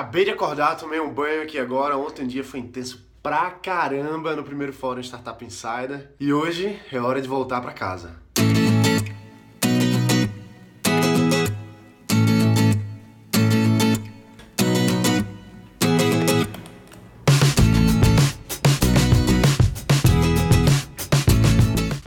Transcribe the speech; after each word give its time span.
Acabei 0.00 0.24
de 0.24 0.30
acordar, 0.30 0.78
tomei 0.78 0.98
um 0.98 1.12
banho 1.12 1.42
aqui 1.42 1.58
agora. 1.58 1.94
Ontem 1.98 2.24
o 2.24 2.26
dia 2.26 2.42
foi 2.42 2.58
intenso 2.58 3.06
pra 3.22 3.50
caramba 3.50 4.34
no 4.34 4.42
primeiro 4.42 4.72
fórum 4.72 4.98
Startup 5.02 5.44
Insider. 5.44 6.10
E 6.18 6.32
hoje 6.32 6.80
é 6.90 6.98
hora 6.98 7.20
de 7.20 7.28
voltar 7.28 7.60
pra 7.60 7.72
casa. 7.72 8.16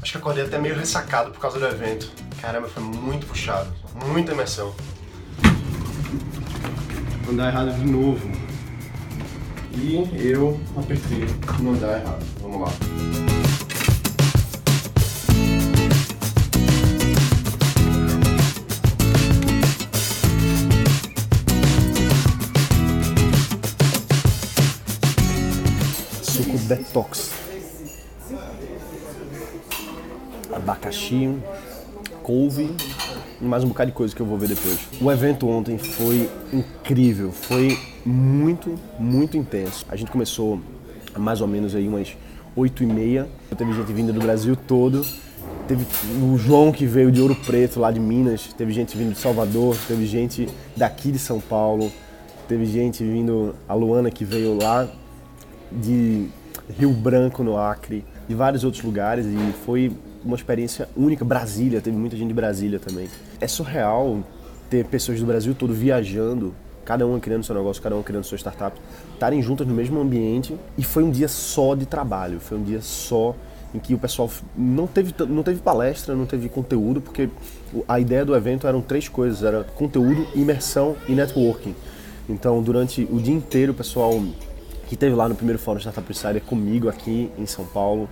Acho 0.01 0.11
que 0.13 0.17
acordei 0.17 0.45
até 0.45 0.57
meio 0.57 0.75
ressacado 0.75 1.29
por 1.29 1.39
causa 1.39 1.59
do 1.59 1.67
evento. 1.67 2.11
Caramba, 2.41 2.67
foi 2.67 2.81
muito 2.81 3.27
puxado, 3.27 3.71
muita 4.07 4.31
imersão. 4.31 4.73
Andar 7.29 7.47
errado 7.47 7.73
de 7.73 7.85
novo. 7.85 8.31
E 9.75 9.95
eu 10.23 10.59
apertei 10.77 11.25
no 11.59 11.71
andar 11.71 11.99
errado. 11.99 12.25
Vamos 12.41 12.61
lá. 12.61 12.67
Suco 26.21 26.57
detox. 26.67 27.31
Abacaxi, 30.53 31.39
couve 32.21 32.75
mais 33.43 33.63
um 33.63 33.67
bocado 33.67 33.91
de 33.91 33.97
coisa 33.97 34.15
que 34.15 34.21
eu 34.21 34.25
vou 34.25 34.37
ver 34.37 34.47
depois. 34.47 34.79
O 35.01 35.11
evento 35.11 35.47
ontem 35.47 35.77
foi 35.77 36.29
incrível, 36.51 37.31
foi 37.31 37.77
muito, 38.05 38.75
muito 38.97 39.35
intenso. 39.35 39.85
A 39.89 39.95
gente 39.95 40.09
começou 40.09 40.59
mais 41.17 41.41
ou 41.41 41.47
menos 41.47 41.75
aí 41.75 41.87
umas 41.87 42.15
8 42.55 42.83
e 42.83 42.85
meia. 42.85 43.27
Teve 43.57 43.73
gente 43.73 43.91
vindo 43.91 44.13
do 44.13 44.21
Brasil 44.21 44.55
todo. 44.55 45.05
Teve 45.67 45.85
o 46.21 46.37
João 46.37 46.71
que 46.71 46.85
veio 46.85 47.11
de 47.11 47.21
Ouro 47.21 47.35
Preto, 47.35 47.79
lá 47.79 47.91
de 47.91 47.99
Minas. 47.99 48.53
Teve 48.57 48.71
gente 48.71 48.97
vindo 48.97 49.13
de 49.13 49.19
Salvador. 49.19 49.75
Teve 49.87 50.05
gente 50.05 50.47
daqui 50.75 51.11
de 51.11 51.19
São 51.19 51.39
Paulo. 51.39 51.91
Teve 52.47 52.65
gente 52.65 53.03
vindo, 53.03 53.55
a 53.67 53.73
Luana 53.73 54.09
que 54.09 54.23
veio 54.23 54.57
lá 54.57 54.87
de 55.71 56.27
Rio 56.77 56.91
Branco, 56.91 57.43
no 57.43 57.57
Acre. 57.57 58.05
De 58.27 58.35
vários 58.35 58.63
outros 58.63 58.83
lugares. 58.83 59.25
E 59.25 59.53
foi 59.65 59.91
uma 60.23 60.35
experiência 60.35 60.89
única. 60.95 61.23
Brasília, 61.23 61.81
teve 61.81 61.95
muita 61.95 62.15
gente 62.15 62.27
de 62.27 62.33
Brasília 62.33 62.79
também. 62.79 63.07
É 63.39 63.47
surreal 63.47 64.23
ter 64.69 64.85
pessoas 64.85 65.19
do 65.19 65.25
Brasil 65.25 65.53
todo 65.53 65.73
viajando 65.73 66.53
cada 66.83 67.05
uma 67.07 67.19
criando 67.19 67.43
seu 67.43 67.55
negócio, 67.55 67.81
cada 67.81 67.95
uma 67.95 68.03
criando 68.03 68.23
sua 68.23 68.37
startup, 68.37 68.79
estarem 69.13 69.41
juntas 69.41 69.65
no 69.65 69.73
mesmo 69.73 69.99
ambiente 69.99 70.55
e 70.77 70.83
foi 70.83 71.03
um 71.03 71.11
dia 71.11 71.27
só 71.27 71.75
de 71.75 71.85
trabalho, 71.85 72.39
foi 72.39 72.57
um 72.57 72.63
dia 72.63 72.81
só 72.81 73.35
em 73.73 73.79
que 73.79 73.93
o 73.93 73.97
pessoal 73.97 74.29
não 74.55 74.85
teve, 74.85 75.13
não 75.27 75.41
teve 75.41 75.59
palestra, 75.59 76.13
não 76.13 76.25
teve 76.25 76.47
conteúdo, 76.47 77.01
porque 77.01 77.29
a 77.87 77.99
ideia 77.99 78.23
do 78.23 78.35
evento 78.35 78.67
eram 78.67 78.81
três 78.81 79.07
coisas, 79.07 79.41
era 79.41 79.63
conteúdo, 79.63 80.27
imersão 80.35 80.95
e 81.07 81.13
networking. 81.13 81.73
Então, 82.29 82.61
durante 82.61 83.07
o 83.11 83.19
dia 83.19 83.33
inteiro, 83.33 83.71
o 83.71 83.75
pessoal 83.75 84.21
que 84.87 84.93
esteve 84.93 85.15
lá 85.15 85.27
no 85.27 85.33
primeiro 85.33 85.59
fórum 85.59 85.79
Startup 85.79 86.09
Insider 86.09 86.41
comigo 86.43 86.87
aqui 86.87 87.31
em 87.35 87.47
São 87.47 87.65
Paulo, 87.65 88.07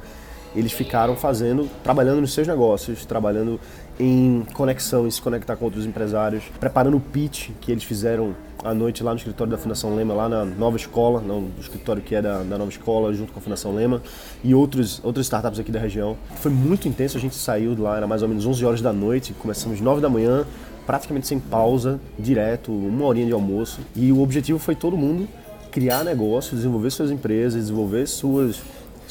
eles 0.56 0.72
ficaram 0.72 1.16
fazendo, 1.16 1.70
trabalhando 1.84 2.22
nos 2.22 2.34
seus 2.34 2.48
negócios, 2.48 3.06
trabalhando 3.06 3.60
em 4.00 4.46
conexão, 4.54 5.08
em 5.08 5.12
se 5.12 5.22
conectar 5.22 5.56
com 5.56 5.66
outros 5.66 5.86
empresários, 5.86 6.44
preparando 6.60 6.98
o 6.98 7.00
pitch 7.00 7.50
que 7.62 7.72
eles 7.72 7.84
fizeram 7.84 8.36
à 8.64 8.74
noite 8.74 9.04
lá 9.04 9.12
no 9.12 9.18
escritório 9.18 9.52
da 9.52 9.58
Fundação 9.58 9.96
Lema, 9.96 10.14
lá 10.14 10.28
na 10.28 10.46
Nova 10.46 10.78
Escola, 10.78 11.22
no 11.22 11.50
escritório 11.60 12.02
que 12.02 12.16
é 12.16 12.22
da, 12.22 12.44
da 12.44 12.58
Nova 12.58 12.70
Escola, 12.70 13.14
junto 13.14 13.32
com 13.32 13.40
a 13.40 13.42
Fundação 13.42 13.74
Lema, 13.74 14.02
e 14.44 14.54
outros, 14.54 15.00
outras 15.04 15.26
startups 15.26 15.60
aqui 15.60 15.72
da 15.72 15.80
região. 15.80 16.18
Foi 16.38 16.52
muito 16.52 16.88
intenso, 16.88 17.18
a 17.18 17.22
gente 17.22 17.36
saiu 17.36 17.76
de 17.76 17.82
lá, 17.82 17.98
era 17.98 18.08
mais 18.08 18.22
ou 18.22 18.28
menos 18.28 18.46
11 18.46 18.66
horas 18.66 18.82
da 18.82 18.94
noite, 18.94 19.34
começamos 19.34 19.80
9 19.80 20.02
da 20.02 20.10
manhã, 20.10 20.46
praticamente 20.86 21.28
sem 21.28 21.40
pausa, 21.40 22.00
direto, 22.18 22.72
uma 22.72 23.06
horinha 23.06 23.28
de 23.28 23.34
almoço, 23.34 23.82
e 23.96 24.12
o 24.12 24.22
objetivo 24.22 24.60
foi 24.60 24.76
todo 24.76 24.98
mundo 24.98 25.28
criar 25.72 26.04
negócio, 26.04 26.56
desenvolver 26.56 26.92
suas 26.92 27.12
empresas, 27.12 27.62
desenvolver 27.62 28.06
suas 28.06 28.62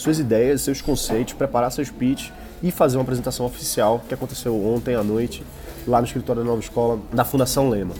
suas 0.01 0.19
ideias, 0.19 0.63
seus 0.63 0.81
conceitos, 0.81 1.35
preparar 1.35 1.71
seus 1.71 1.91
pitches 1.91 2.33
e 2.63 2.71
fazer 2.71 2.97
uma 2.97 3.03
apresentação 3.03 3.47
oficial 3.47 4.03
que 4.09 4.15
aconteceu 4.15 4.55
ontem 4.67 4.95
à 4.95 5.03
noite 5.03 5.43
lá 5.87 6.01
no 6.01 6.07
escritório 6.07 6.43
da 6.43 6.49
Nova 6.49 6.61
Escola 6.61 6.99
da 7.13 7.25
Fundação 7.25 7.69
Lema. 7.69 7.95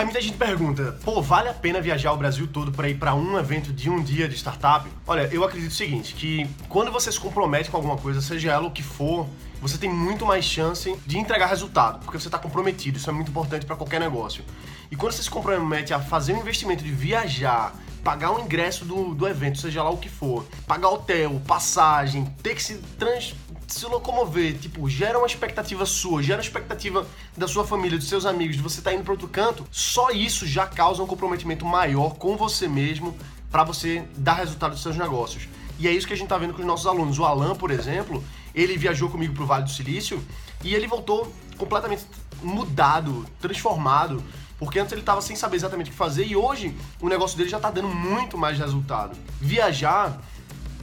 Aí 0.00 0.04
muita 0.06 0.22
gente 0.22 0.38
pergunta, 0.38 0.98
pô, 1.04 1.20
vale 1.20 1.50
a 1.50 1.52
pena 1.52 1.78
viajar 1.78 2.14
o 2.14 2.16
Brasil 2.16 2.48
todo 2.50 2.72
para 2.72 2.88
ir 2.88 2.94
para 2.94 3.14
um 3.14 3.38
evento 3.38 3.70
de 3.70 3.90
um 3.90 4.02
dia 4.02 4.26
de 4.26 4.34
startup? 4.34 4.88
Olha, 5.06 5.28
eu 5.30 5.44
acredito 5.44 5.72
o 5.72 5.74
seguinte, 5.74 6.14
que 6.14 6.48
quando 6.70 6.90
você 6.90 7.12
se 7.12 7.20
compromete 7.20 7.70
com 7.70 7.76
alguma 7.76 7.98
coisa, 7.98 8.22
seja 8.22 8.50
ela 8.50 8.66
o 8.66 8.70
que 8.70 8.82
for, 8.82 9.28
você 9.60 9.76
tem 9.76 9.90
muito 9.90 10.24
mais 10.24 10.42
chance 10.42 10.96
de 11.06 11.18
entregar 11.18 11.48
resultado, 11.48 12.02
porque 12.02 12.18
você 12.18 12.28
está 12.28 12.38
comprometido. 12.38 12.96
Isso 12.96 13.10
é 13.10 13.12
muito 13.12 13.28
importante 13.28 13.66
para 13.66 13.76
qualquer 13.76 14.00
negócio. 14.00 14.42
E 14.90 14.96
quando 14.96 15.12
você 15.12 15.22
se 15.22 15.28
compromete 15.28 15.92
a 15.92 16.00
fazer 16.00 16.32
um 16.32 16.38
investimento 16.38 16.82
de 16.82 16.90
viajar, 16.90 17.76
pagar 18.02 18.30
o 18.32 18.40
ingresso 18.40 18.86
do, 18.86 19.14
do 19.14 19.28
evento, 19.28 19.58
seja 19.58 19.82
lá 19.82 19.90
o 19.90 19.98
que 19.98 20.08
for, 20.08 20.46
pagar 20.66 20.88
hotel, 20.88 21.42
passagem, 21.46 22.24
ter 22.42 22.54
que 22.54 22.62
se 22.62 22.78
trans 22.98 23.34
se 23.74 23.86
locomover, 23.86 24.58
tipo, 24.58 24.88
gera 24.88 25.18
uma 25.18 25.26
expectativa 25.26 25.86
sua, 25.86 26.22
gera 26.22 26.38
uma 26.38 26.44
expectativa 26.44 27.06
da 27.36 27.46
sua 27.46 27.64
família, 27.64 27.98
dos 27.98 28.08
seus 28.08 28.26
amigos, 28.26 28.56
de 28.56 28.62
você 28.62 28.80
estar 28.80 28.90
tá 28.90 28.96
indo 28.96 29.04
para 29.04 29.12
outro 29.12 29.28
canto, 29.28 29.66
só 29.70 30.10
isso 30.10 30.46
já 30.46 30.66
causa 30.66 31.02
um 31.02 31.06
comprometimento 31.06 31.64
maior 31.64 32.14
com 32.14 32.36
você 32.36 32.68
mesmo 32.68 33.16
para 33.50 33.64
você 33.64 34.04
dar 34.16 34.34
resultado 34.34 34.72
dos 34.72 34.82
seus 34.82 34.96
negócios. 34.96 35.48
E 35.78 35.88
é 35.88 35.92
isso 35.92 36.06
que 36.06 36.12
a 36.12 36.16
gente 36.16 36.28
tá 36.28 36.36
vendo 36.36 36.52
com 36.52 36.60
os 36.60 36.66
nossos 36.66 36.86
alunos. 36.86 37.18
O 37.18 37.24
Alan, 37.24 37.54
por 37.54 37.70
exemplo, 37.70 38.22
ele 38.54 38.76
viajou 38.76 39.08
comigo 39.08 39.34
pro 39.34 39.46
Vale 39.46 39.64
do 39.64 39.70
Silício 39.70 40.22
e 40.62 40.74
ele 40.74 40.86
voltou 40.86 41.32
completamente 41.56 42.04
mudado, 42.42 43.26
transformado, 43.40 44.22
porque 44.58 44.78
antes 44.78 44.92
ele 44.92 45.00
estava 45.00 45.22
sem 45.22 45.34
saber 45.34 45.56
exatamente 45.56 45.88
o 45.88 45.90
que 45.90 45.96
fazer 45.96 46.26
e 46.26 46.36
hoje 46.36 46.76
o 47.00 47.08
negócio 47.08 47.36
dele 47.36 47.48
já 47.48 47.56
está 47.56 47.70
dando 47.70 47.88
muito 47.88 48.36
mais 48.36 48.58
resultado. 48.58 49.16
Viajar, 49.40 50.20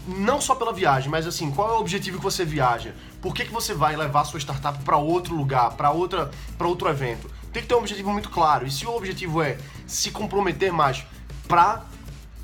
não 0.08 0.40
só 0.40 0.56
pela 0.56 0.72
viagem, 0.72 1.10
mas 1.10 1.28
assim, 1.28 1.52
qual 1.52 1.70
é 1.70 1.74
o 1.74 1.80
objetivo 1.80 2.18
que 2.18 2.24
você 2.24 2.46
viaja? 2.46 2.96
Por 3.22 3.34
que, 3.34 3.46
que 3.46 3.52
você 3.52 3.74
vai 3.74 3.96
levar 3.96 4.24
sua 4.24 4.40
startup 4.40 4.82
para 4.84 4.98
outro 4.98 5.36
lugar, 5.36 5.72
para 5.72 5.92
outra, 5.92 6.32
para 6.58 6.68
outro 6.68 6.88
evento? 6.88 7.30
Tem 7.52 7.62
que 7.62 7.68
ter 7.68 7.76
um 7.76 7.80
objetivo 7.80 8.12
muito 8.12 8.30
claro. 8.30 8.66
E 8.66 8.72
se 8.72 8.86
o 8.86 8.96
objetivo 8.96 9.42
é 9.42 9.58
se 9.86 10.12
comprometer 10.12 10.72
mais 10.72 11.06
para 11.48 11.84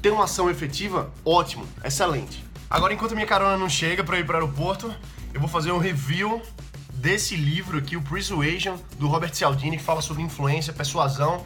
ter 0.01 0.09
uma 0.09 0.25
ação 0.25 0.49
efetiva, 0.49 1.11
ótimo, 1.23 1.65
excelente. 1.83 2.43
Agora, 2.69 2.93
enquanto 2.93 3.13
minha 3.13 3.27
carona 3.27 3.57
não 3.57 3.69
chega 3.69 4.03
para 4.03 4.19
ir 4.19 4.25
para 4.25 4.33
o 4.33 4.41
aeroporto, 4.41 4.93
eu 5.33 5.39
vou 5.39 5.49
fazer 5.49 5.71
um 5.71 5.77
review 5.77 6.41
desse 6.93 7.35
livro 7.35 7.77
aqui, 7.77 7.95
o 7.95 8.01
Persuasion, 8.01 8.77
do 8.97 9.07
Robert 9.07 9.33
Cialdini, 9.33 9.77
que 9.77 9.83
fala 9.83 10.01
sobre 10.01 10.23
influência, 10.23 10.73
persuasão 10.73 11.45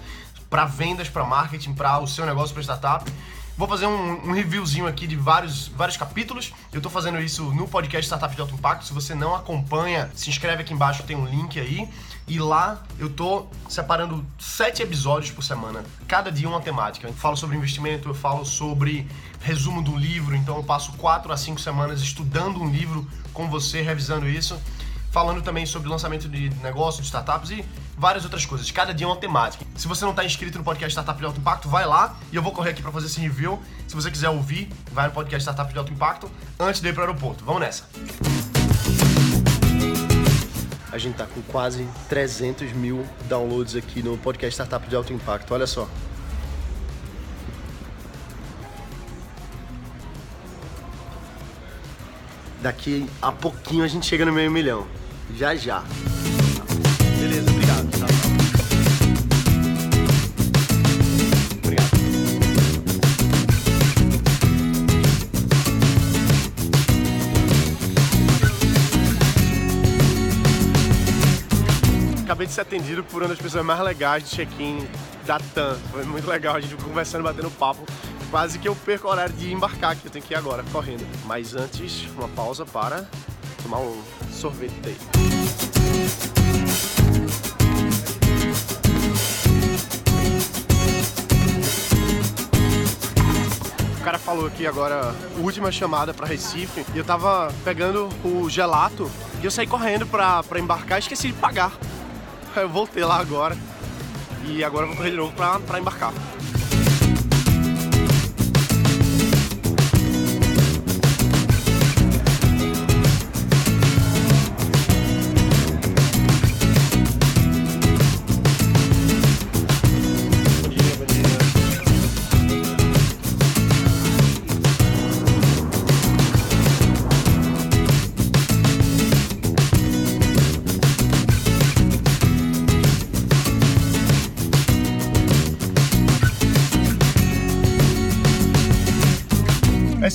para 0.50 0.66
vendas, 0.66 1.10
para 1.10 1.26
marketing, 1.26 1.74
para 1.74 2.00
o 2.00 2.08
seu 2.08 2.26
negócio, 2.26 2.54
para 2.54 2.64
startup. 2.64 3.12
Vou 3.58 3.68
fazer 3.68 3.88
um, 3.88 4.30
um, 4.30 4.34
reviewzinho 4.34 4.86
aqui 4.86 5.08
de 5.08 5.16
vários, 5.16 5.68
vários 5.70 5.98
capítulos. 5.98 6.54
Eu 6.72 6.80
tô 6.80 6.92
fazendo 6.92 7.20
isso 7.20 7.44
no 7.56 7.68
podcast 7.68 8.06
Startup 8.06 8.36
de 8.36 8.40
Alto 8.40 8.54
Impacto. 8.54 8.86
Se 8.86 8.94
você 8.94 9.16
não 9.16 9.34
acompanha, 9.34 10.12
se 10.14 10.30
inscreve 10.30 10.62
aqui 10.62 10.76
embaixo, 10.76 11.02
tem 11.02 11.18
um 11.18 11.26
link 11.26 11.60
aí. 11.60 11.90
E 12.28 12.38
lá 12.38 12.84
eu 13.00 13.10
tô 13.10 13.48
separando 13.68 14.24
sete 14.38 14.84
episódios 14.84 15.32
por 15.32 15.42
semana, 15.42 15.84
cada 16.08 16.32
dia 16.32 16.48
uma 16.48 16.62
temática. 16.62 17.08
Eu 17.08 17.14
falo 17.14 17.36
sobre 17.36 17.58
investimento, 17.58 18.08
eu 18.08 18.14
falo 18.14 18.46
sobre 18.46 19.08
resumo 19.42 19.82
do 19.82 19.98
livro, 19.98 20.36
então 20.36 20.58
eu 20.58 20.64
passo 20.64 20.92
quatro 20.94 21.34
a 21.34 21.38
cinco 21.38 21.60
semanas 21.60 22.00
estudando 22.00 22.62
um 22.62 22.70
livro 22.70 23.08
com 23.34 23.50
você, 23.50 23.82
revisando 23.82 24.30
isso 24.30 24.56
falando 25.12 25.42
também 25.42 25.66
sobre 25.66 25.90
lançamento 25.90 26.28
de 26.30 26.50
negócios, 26.62 27.02
de 27.02 27.08
startups 27.08 27.52
e 27.52 27.66
várias 27.98 28.24
outras 28.24 28.46
coisas. 28.46 28.70
Cada 28.72 28.94
dia 28.94 29.06
é 29.06 29.10
uma 29.10 29.16
temática. 29.18 29.66
Se 29.76 29.88
você 29.88 30.04
não 30.06 30.12
está 30.12 30.24
inscrito 30.24 30.58
no 30.58 30.64
podcast 30.64 30.92
Startup 30.92 31.20
de 31.20 31.26
Alto 31.26 31.40
Impacto, 31.40 31.68
vai 31.68 31.86
lá 31.86 32.16
e 32.32 32.36
eu 32.36 32.44
vou 32.44 32.52
correr 32.52 32.72
aqui 32.72 32.82
para 32.82 32.92
fazer 32.92 33.08
esse 33.08 33.20
review. 33.20 33.60
Se 33.88 33.96
você 33.96 34.12
quiser 34.12 34.30
ouvir, 34.30 34.70
vai 34.92 35.08
no 35.08 35.14
podcast 35.14 35.42
Startup 35.42 35.72
de 35.72 35.80
Alto 35.80 35.92
Impacto 35.92 36.32
antes 36.60 36.82
de 36.82 36.88
ir 36.90 36.94
para 36.94 37.02
o 37.02 37.08
aeroporto. 37.08 37.44
Vamos 37.44 37.62
nessa! 37.62 37.86
A 40.92 40.98
gente 40.98 41.16
tá 41.16 41.28
com 41.28 41.42
quase 41.44 41.88
300 42.10 42.72
mil 42.74 43.06
downloads 43.26 43.76
aqui 43.76 44.02
no 44.02 44.18
podcast 44.18 44.54
Startup 44.54 44.88
de 44.88 44.96
Alto 44.96 45.14
Impacto. 45.14 45.54
Olha 45.54 45.68
só. 45.68 45.88
Daqui 52.62 53.08
a 53.22 53.32
pouquinho 53.32 53.84
a 53.84 53.88
gente 53.88 54.06
chega 54.06 54.26
no 54.26 54.34
meio 54.34 54.50
milhão. 54.50 54.88
Já 55.36 55.56
já. 55.56 55.84
Beleza, 57.20 57.50
obrigado. 57.52 57.90
Tchau. 57.92 58.08
Obrigado. 61.64 61.98
Acabei 72.24 72.48
de 72.48 72.54
ser 72.54 72.62
atendido 72.62 73.04
por 73.04 73.22
uma 73.22 73.30
das 73.30 73.40
pessoas 73.40 73.66
mais 73.66 73.80
legais 73.80 74.24
de 74.24 74.36
check-in 74.36 74.88
da 75.26 75.40
TAM. 75.40 75.78
Foi 75.92 76.04
muito 76.06 76.28
legal, 76.28 76.56
a 76.56 76.62
gente 76.62 76.76
conversando, 76.76 77.24
batendo 77.24 77.52
papo. 77.52 77.86
Quase 78.30 78.60
que 78.60 78.68
eu 78.68 78.76
perco 78.76 79.08
o 79.08 79.12
horário 79.12 79.34
de 79.34 79.54
embarcar, 79.54 79.96
que 79.96 80.06
eu 80.06 80.12
tenho 80.12 80.26
que 80.26 80.34
ir 80.34 80.38
agora, 80.38 80.64
correndo. 80.72 81.06
Mas 81.26 81.56
antes, 81.56 82.06
uma 82.18 82.28
pausa 82.30 82.66
para 82.66 83.08
tomar 83.64 83.80
um 83.80 84.02
sorvete 84.38 84.74
O 94.00 94.04
cara 94.08 94.20
falou 94.20 94.48
aqui 94.48 94.66
agora, 94.66 95.14
última 95.38 95.70
chamada 95.70 96.14
para 96.14 96.26
Recife, 96.26 96.86
e 96.94 96.98
eu 96.98 97.04
tava 97.04 97.54
pegando 97.66 98.08
o 98.24 98.50
gelato 98.50 99.12
e 99.42 99.46
eu 99.46 99.52
saí 99.52 99.68
correndo 99.68 100.06
pra, 100.06 100.42
pra 100.44 100.60
embarcar 100.60 100.98
e 100.98 101.00
esqueci 101.00 101.28
de 101.28 101.34
pagar. 101.34 101.74
Eu 102.56 102.70
voltei 102.70 103.04
lá 103.04 103.20
agora 103.20 103.58
e 104.46 104.64
agora 104.64 104.86
eu 104.86 104.90
vou 104.90 104.98
correr 104.98 105.12
de 105.12 105.18
novo 105.18 105.34
pra, 105.34 105.60
pra 105.60 105.80
embarcar. 105.80 106.14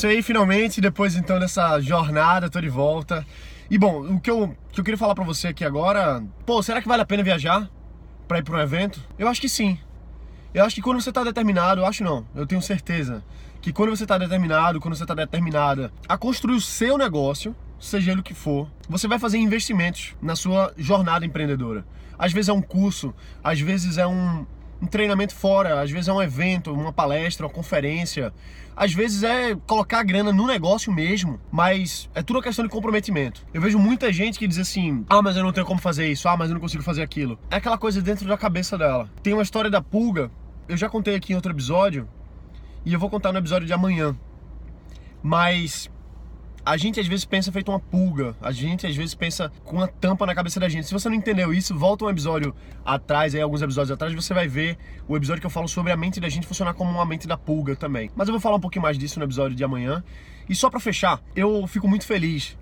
Isso 0.02 0.06
aí, 0.08 0.20
finalmente, 0.20 0.80
depois 0.80 1.14
então 1.14 1.38
dessa 1.38 1.78
jornada, 1.78 2.50
tô 2.50 2.60
de 2.60 2.68
volta. 2.68 3.24
E 3.70 3.78
bom, 3.78 4.00
o 4.00 4.20
que 4.20 4.28
eu, 4.28 4.52
que 4.72 4.80
eu 4.80 4.84
queria 4.84 4.98
falar 4.98 5.14
pra 5.14 5.22
você 5.22 5.46
aqui 5.46 5.64
agora, 5.64 6.20
pô, 6.44 6.60
será 6.60 6.82
que 6.82 6.88
vale 6.88 7.02
a 7.02 7.06
pena 7.06 7.22
viajar 7.22 7.70
pra 8.26 8.38
ir 8.38 8.42
pra 8.42 8.56
um 8.56 8.60
evento? 8.60 9.00
Eu 9.16 9.28
acho 9.28 9.40
que 9.40 9.48
sim. 9.48 9.78
Eu 10.52 10.64
acho 10.64 10.74
que 10.74 10.82
quando 10.82 11.00
você 11.00 11.12
tá 11.12 11.22
determinado, 11.22 11.82
eu 11.82 11.86
acho 11.86 12.02
não, 12.02 12.26
eu 12.34 12.44
tenho 12.44 12.60
certeza 12.60 13.22
que 13.60 13.72
quando 13.72 13.90
você 13.90 14.04
tá 14.04 14.18
determinado, 14.18 14.80
quando 14.80 14.96
você 14.96 15.06
tá 15.06 15.14
determinada 15.14 15.92
a 16.08 16.18
construir 16.18 16.56
o 16.56 16.60
seu 16.60 16.98
negócio, 16.98 17.54
seja 17.78 18.10
ele 18.10 18.22
o 18.22 18.24
que 18.24 18.34
for, 18.34 18.68
você 18.88 19.06
vai 19.06 19.20
fazer 19.20 19.38
investimentos 19.38 20.16
na 20.20 20.34
sua 20.34 20.74
jornada 20.76 21.24
empreendedora. 21.24 21.86
Às 22.18 22.32
vezes 22.32 22.48
é 22.48 22.52
um 22.52 22.60
curso, 22.60 23.14
às 23.42 23.60
vezes 23.60 23.98
é 23.98 24.06
um, 24.06 24.44
um 24.82 24.86
treinamento 24.86 25.32
fora, 25.32 25.80
às 25.80 25.90
vezes 25.90 26.08
é 26.08 26.12
um 26.12 26.20
evento, 26.20 26.72
uma 26.72 26.92
palestra, 26.92 27.46
uma 27.46 27.52
conferência, 27.52 28.34
às 28.74 28.92
vezes 28.92 29.22
é 29.22 29.54
colocar 29.66 30.00
a 30.00 30.02
grana 30.02 30.32
no 30.32 30.44
negócio 30.44 30.92
mesmo, 30.92 31.38
mas 31.52 32.10
é 32.14 32.20
tudo 32.20 32.36
uma 32.36 32.42
questão 32.42 32.64
de 32.64 32.70
comprometimento. 32.70 33.46
Eu 33.54 33.60
vejo 33.60 33.78
muita 33.78 34.12
gente 34.12 34.40
que 34.40 34.48
diz 34.48 34.58
assim: 34.58 35.04
ah, 35.08 35.22
mas 35.22 35.36
eu 35.36 35.44
não 35.44 35.52
tenho 35.52 35.64
como 35.64 35.80
fazer 35.80 36.10
isso, 36.10 36.28
ah, 36.28 36.36
mas 36.36 36.48
eu 36.50 36.54
não 36.54 36.60
consigo 36.60 36.82
fazer 36.82 37.02
aquilo. 37.02 37.38
É 37.48 37.56
aquela 37.56 37.78
coisa 37.78 38.02
dentro 38.02 38.26
da 38.26 38.36
cabeça 38.36 38.76
dela. 38.76 39.08
Tem 39.22 39.32
uma 39.32 39.42
história 39.42 39.70
da 39.70 39.80
pulga, 39.80 40.30
eu 40.68 40.76
já 40.76 40.88
contei 40.88 41.14
aqui 41.14 41.32
em 41.32 41.36
outro 41.36 41.52
episódio, 41.52 42.08
e 42.84 42.92
eu 42.92 42.98
vou 42.98 43.08
contar 43.08 43.30
no 43.32 43.38
episódio 43.38 43.66
de 43.66 43.72
amanhã. 43.72 44.16
Mas 45.22 45.88
a 46.64 46.76
gente 46.76 47.00
às 47.00 47.06
vezes 47.06 47.24
pensa 47.24 47.50
feito 47.50 47.70
uma 47.70 47.80
pulga, 47.80 48.36
a 48.40 48.52
gente 48.52 48.86
às 48.86 48.94
vezes 48.94 49.14
pensa 49.14 49.50
com 49.64 49.76
uma 49.76 49.88
tampa 49.88 50.24
na 50.24 50.34
cabeça 50.34 50.60
da 50.60 50.68
gente. 50.68 50.86
Se 50.86 50.92
você 50.92 51.08
não 51.08 51.16
entendeu 51.16 51.52
isso, 51.52 51.76
volta 51.76 52.04
um 52.04 52.10
episódio 52.10 52.54
atrás, 52.84 53.34
aí 53.34 53.40
alguns 53.40 53.62
episódios 53.62 53.90
atrás, 53.90 54.14
você 54.14 54.32
vai 54.32 54.46
ver 54.46 54.78
o 55.08 55.16
episódio 55.16 55.40
que 55.40 55.46
eu 55.46 55.50
falo 55.50 55.68
sobre 55.68 55.92
a 55.92 55.96
mente 55.96 56.20
da 56.20 56.28
gente 56.28 56.46
funcionar 56.46 56.74
como 56.74 56.90
uma 56.90 57.04
mente 57.04 57.26
da 57.26 57.36
pulga 57.36 57.74
também. 57.74 58.10
Mas 58.14 58.28
eu 58.28 58.32
vou 58.32 58.40
falar 58.40 58.56
um 58.56 58.60
pouquinho 58.60 58.82
mais 58.82 58.96
disso 58.96 59.18
no 59.18 59.24
episódio 59.24 59.56
de 59.56 59.64
amanhã. 59.64 60.02
E 60.48 60.54
só 60.54 60.70
para 60.70 60.80
fechar, 60.80 61.20
eu 61.34 61.66
fico 61.66 61.88
muito 61.88 62.04
feliz 62.04 62.56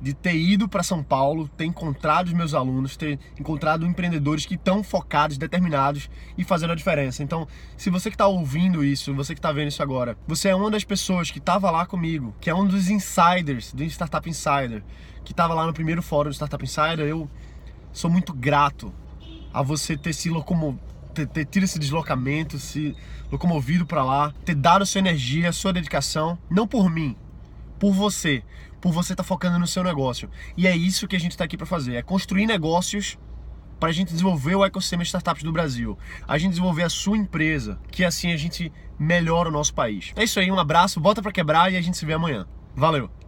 de 0.00 0.14
ter 0.14 0.34
ido 0.34 0.68
para 0.68 0.82
São 0.82 1.02
Paulo, 1.02 1.48
ter 1.56 1.64
encontrado 1.64 2.28
os 2.28 2.32
meus 2.32 2.54
alunos, 2.54 2.96
ter 2.96 3.18
encontrado 3.38 3.86
empreendedores 3.86 4.46
que 4.46 4.54
estão 4.54 4.82
focados, 4.82 5.36
determinados 5.36 6.08
e 6.38 6.44
fazendo 6.44 6.72
a 6.72 6.76
diferença. 6.76 7.22
Então, 7.22 7.46
se 7.76 7.90
você 7.90 8.10
que 8.10 8.14
está 8.14 8.26
ouvindo 8.26 8.82
isso, 8.82 9.14
você 9.14 9.34
que 9.34 9.38
está 9.38 9.52
vendo 9.52 9.68
isso 9.68 9.82
agora, 9.82 10.16
você 10.26 10.48
é 10.48 10.54
uma 10.54 10.70
das 10.70 10.84
pessoas 10.84 11.30
que 11.30 11.38
estava 11.38 11.70
lá 11.70 11.84
comigo, 11.84 12.34
que 12.40 12.48
é 12.48 12.54
um 12.54 12.66
dos 12.66 12.88
insiders 12.88 13.72
do 13.72 13.84
Startup 13.84 14.28
Insider, 14.28 14.82
que 15.24 15.32
estava 15.32 15.52
lá 15.52 15.66
no 15.66 15.72
primeiro 15.72 16.02
fórum 16.02 16.30
do 16.30 16.34
Startup 16.34 16.62
Insider, 16.62 17.06
eu 17.06 17.28
sou 17.92 18.10
muito 18.10 18.32
grato 18.32 18.92
a 19.52 19.62
você 19.62 19.96
ter 19.96 20.12
se 20.12 20.30
locomovido 20.30 20.90
ter, 21.10 21.26
ter 21.26 21.44
tido 21.44 21.64
esse 21.64 21.78
deslocamento, 21.78 22.58
se 22.58 22.96
locomovido 23.30 23.84
para 23.84 24.04
lá, 24.04 24.32
ter 24.44 24.54
dado 24.54 24.86
sua 24.86 25.00
energia, 25.00 25.52
sua 25.52 25.72
dedicação, 25.72 26.38
não 26.48 26.66
por 26.66 26.88
mim, 26.88 27.16
por 27.78 27.92
você, 27.92 28.42
por 28.80 28.92
você 28.92 29.12
estar 29.12 29.22
tá 29.22 29.28
focando 29.28 29.58
no 29.58 29.66
seu 29.66 29.82
negócio. 29.84 30.30
E 30.56 30.66
é 30.66 30.76
isso 30.76 31.06
que 31.06 31.16
a 31.16 31.20
gente 31.20 31.32
está 31.32 31.44
aqui 31.44 31.56
para 31.56 31.66
fazer, 31.66 31.94
é 31.94 32.02
construir 32.02 32.46
negócios 32.46 33.18
para 33.78 33.88
a 33.88 33.92
gente 33.92 34.12
desenvolver 34.12 34.54
o 34.54 34.64
ecossistema 34.64 35.02
de 35.02 35.08
startups 35.08 35.42
do 35.42 35.50
Brasil, 35.50 35.98
a 36.28 36.36
gente 36.36 36.50
desenvolver 36.50 36.82
a 36.82 36.90
sua 36.90 37.16
empresa, 37.16 37.78
que 37.90 38.04
assim 38.04 38.30
a 38.32 38.36
gente 38.36 38.70
melhora 38.98 39.48
o 39.48 39.52
nosso 39.52 39.72
país. 39.72 40.12
É 40.14 40.22
isso 40.22 40.38
aí, 40.38 40.50
um 40.50 40.58
abraço, 40.58 41.00
bota 41.00 41.22
para 41.22 41.32
quebrar 41.32 41.72
e 41.72 41.76
a 41.76 41.80
gente 41.80 41.96
se 41.96 42.04
vê 42.04 42.12
amanhã. 42.12 42.46
Valeu! 42.76 43.19